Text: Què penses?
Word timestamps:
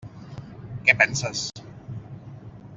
Què 0.87 0.95
penses? 1.03 1.45